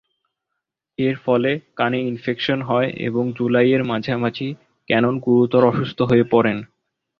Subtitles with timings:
[0.99, 4.49] এর ফলে কানে ইনফেকশন হয় এবং জুলাইয়ের মাঝামাঝি
[4.87, 6.57] ক্যানন গুরুতর অসুস্থ হয়ে পড়েন।